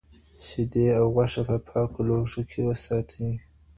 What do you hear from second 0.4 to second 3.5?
شیدې او غوښه په پاکو لوښو کې وساتئ.